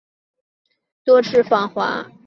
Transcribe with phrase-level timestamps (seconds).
[0.03, 0.73] 他们中的一些人
[1.05, 2.11] 曾多次访华。